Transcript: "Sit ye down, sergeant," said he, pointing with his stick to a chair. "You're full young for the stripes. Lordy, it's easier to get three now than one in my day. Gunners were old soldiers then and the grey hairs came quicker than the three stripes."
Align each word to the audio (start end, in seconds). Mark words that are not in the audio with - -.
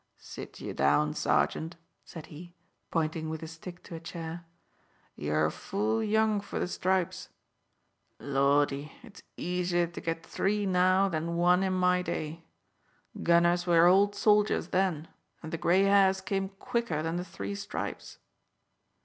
"Sit 0.17 0.59
ye 0.59 0.73
down, 0.73 1.13
sergeant," 1.13 1.75
said 2.03 2.25
he, 2.33 2.55
pointing 2.89 3.29
with 3.29 3.41
his 3.41 3.51
stick 3.51 3.83
to 3.83 3.93
a 3.93 3.99
chair. 3.99 4.45
"You're 5.15 5.51
full 5.51 6.01
young 6.01 6.41
for 6.41 6.57
the 6.57 6.67
stripes. 6.67 7.29
Lordy, 8.17 8.91
it's 9.03 9.21
easier 9.37 9.85
to 9.85 10.01
get 10.01 10.25
three 10.25 10.65
now 10.65 11.07
than 11.07 11.35
one 11.37 11.61
in 11.61 11.73
my 11.73 12.01
day. 12.01 12.43
Gunners 13.21 13.67
were 13.67 13.85
old 13.85 14.15
soldiers 14.15 14.69
then 14.69 15.07
and 15.43 15.53
the 15.53 15.59
grey 15.59 15.83
hairs 15.83 16.19
came 16.19 16.49
quicker 16.49 17.03
than 17.03 17.17
the 17.17 17.23
three 17.23 17.53
stripes." 17.53 18.17